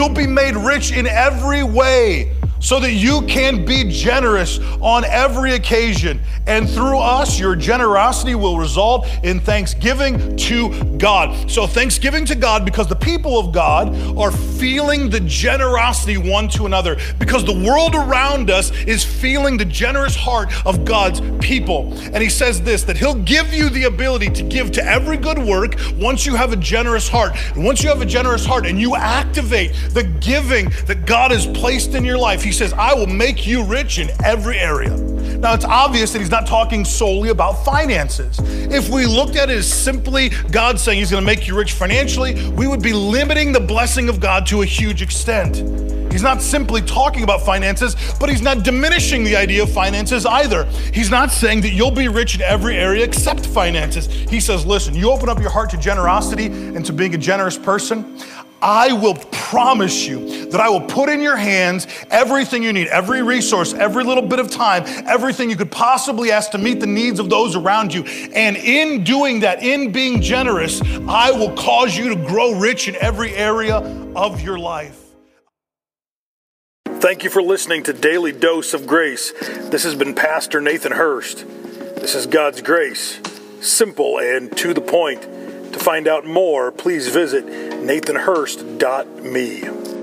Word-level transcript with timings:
you'll 0.00 0.08
be 0.08 0.26
made 0.26 0.56
rich 0.56 0.92
in 0.92 1.06
every 1.06 1.62
way 1.62 2.32
so 2.60 2.78
that 2.80 2.92
you 2.92 3.22
can 3.22 3.64
be 3.64 3.84
generous 3.90 4.58
on 4.80 5.04
every 5.04 5.54
occasion. 5.54 6.20
And 6.46 6.68
through 6.68 6.98
us, 6.98 7.38
your 7.38 7.56
generosity 7.56 8.34
will 8.34 8.58
result 8.58 9.06
in 9.22 9.40
thanksgiving 9.40 10.36
to 10.36 10.98
God. 10.98 11.50
So, 11.50 11.66
thanksgiving 11.66 12.24
to 12.26 12.34
God 12.34 12.64
because 12.64 12.86
the 12.86 12.96
people 12.96 13.38
of 13.38 13.52
God 13.52 13.94
are 14.16 14.30
feeling 14.30 15.10
the 15.10 15.20
generosity 15.20 16.16
one 16.16 16.48
to 16.50 16.66
another, 16.66 16.96
because 17.18 17.44
the 17.44 17.64
world 17.66 17.94
around 17.94 18.50
us 18.50 18.70
is 18.84 19.04
feeling 19.04 19.56
the 19.56 19.64
generous 19.64 20.14
heart 20.14 20.50
of 20.66 20.84
God's 20.84 21.20
people. 21.44 21.92
And 22.12 22.22
He 22.22 22.28
says 22.28 22.60
this 22.62 22.82
that 22.84 22.96
He'll 22.96 23.14
give 23.14 23.52
you 23.52 23.68
the 23.70 23.84
ability 23.84 24.30
to 24.30 24.42
give 24.42 24.70
to 24.72 24.84
every 24.84 25.16
good 25.16 25.38
work 25.38 25.76
once 25.96 26.26
you 26.26 26.34
have 26.34 26.52
a 26.52 26.56
generous 26.56 27.08
heart. 27.08 27.32
And 27.54 27.64
once 27.64 27.82
you 27.82 27.88
have 27.88 28.02
a 28.02 28.06
generous 28.06 28.44
heart 28.44 28.66
and 28.66 28.80
you 28.80 28.96
activate 28.96 29.72
the 29.90 30.04
giving 30.04 30.70
that 30.86 31.06
God 31.06 31.30
has 31.30 31.46
placed 31.46 31.94
in 31.94 32.04
your 32.04 32.18
life, 32.18 32.42
he 32.50 32.54
says, 32.54 32.72
I 32.72 32.92
will 32.94 33.06
make 33.06 33.46
you 33.46 33.62
rich 33.62 34.00
in 34.00 34.10
every 34.24 34.58
area. 34.58 34.90
Now, 34.90 35.54
it's 35.54 35.64
obvious 35.64 36.12
that 36.12 36.18
he's 36.18 36.32
not 36.32 36.48
talking 36.48 36.84
solely 36.84 37.28
about 37.28 37.64
finances. 37.64 38.40
If 38.40 38.88
we 38.88 39.06
looked 39.06 39.36
at 39.36 39.48
it 39.50 39.58
as 39.58 39.72
simply 39.72 40.30
God 40.50 40.76
saying 40.80 40.98
he's 40.98 41.12
going 41.12 41.22
to 41.22 41.26
make 41.26 41.46
you 41.46 41.56
rich 41.56 41.74
financially, 41.74 42.50
we 42.50 42.66
would 42.66 42.82
be 42.82 42.92
limiting 42.92 43.52
the 43.52 43.60
blessing 43.60 44.08
of 44.08 44.18
God 44.18 44.46
to 44.46 44.62
a 44.62 44.66
huge 44.66 45.00
extent. 45.00 45.58
He's 46.10 46.24
not 46.24 46.42
simply 46.42 46.82
talking 46.82 47.22
about 47.22 47.40
finances, 47.42 47.94
but 48.18 48.28
he's 48.28 48.42
not 48.42 48.64
diminishing 48.64 49.22
the 49.22 49.36
idea 49.36 49.62
of 49.62 49.70
finances 49.70 50.26
either. 50.26 50.64
He's 50.92 51.08
not 51.08 51.30
saying 51.30 51.60
that 51.60 51.70
you'll 51.70 51.92
be 51.92 52.08
rich 52.08 52.34
in 52.34 52.42
every 52.42 52.76
area 52.76 53.04
except 53.04 53.46
finances. 53.46 54.06
He 54.06 54.40
says, 54.40 54.66
listen, 54.66 54.96
you 54.96 55.12
open 55.12 55.28
up 55.28 55.38
your 55.38 55.50
heart 55.50 55.70
to 55.70 55.76
generosity 55.76 56.46
and 56.46 56.84
to 56.84 56.92
being 56.92 57.14
a 57.14 57.18
generous 57.18 57.56
person. 57.56 58.18
I 58.60 58.92
will 58.92 59.14
promise 59.50 60.06
you 60.06 60.48
that 60.50 60.60
I 60.60 60.68
will 60.68 60.80
put 60.80 61.08
in 61.08 61.20
your 61.20 61.34
hands 61.34 61.88
everything 62.08 62.62
you 62.62 62.72
need, 62.72 62.86
every 62.86 63.20
resource, 63.20 63.74
every 63.74 64.04
little 64.04 64.22
bit 64.22 64.38
of 64.38 64.48
time, 64.48 64.84
everything 65.08 65.50
you 65.50 65.56
could 65.56 65.72
possibly 65.72 66.30
ask 66.30 66.52
to 66.52 66.58
meet 66.58 66.78
the 66.78 66.86
needs 66.86 67.18
of 67.18 67.28
those 67.28 67.56
around 67.56 67.92
you. 67.92 68.04
And 68.32 68.56
in 68.56 69.02
doing 69.02 69.40
that, 69.40 69.60
in 69.60 69.90
being 69.90 70.22
generous, 70.22 70.80
I 71.08 71.32
will 71.32 71.50
cause 71.56 71.98
you 71.98 72.10
to 72.10 72.14
grow 72.14 72.60
rich 72.60 72.86
in 72.86 72.94
every 72.94 73.34
area 73.34 73.78
of 74.14 74.40
your 74.40 74.56
life. 74.56 74.96
Thank 76.86 77.24
you 77.24 77.30
for 77.30 77.42
listening 77.42 77.82
to 77.84 77.92
Daily 77.92 78.30
Dose 78.30 78.72
of 78.72 78.86
Grace. 78.86 79.32
This 79.32 79.82
has 79.82 79.96
been 79.96 80.14
Pastor 80.14 80.60
Nathan 80.60 80.92
Hurst. 80.92 81.44
This 81.96 82.14
is 82.14 82.28
God's 82.28 82.62
grace, 82.62 83.18
simple 83.60 84.20
and 84.20 84.56
to 84.58 84.72
the 84.74 84.80
point. 84.80 85.26
To 85.80 85.84
find 85.84 86.06
out 86.06 86.26
more, 86.26 86.70
please 86.70 87.08
visit 87.08 87.46
nathanhurst.me. 87.46 89.99